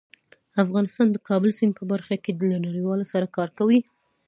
[0.63, 3.79] افغانستان د کابل سیند په برخه کې له نړیوالو سره کار کوي.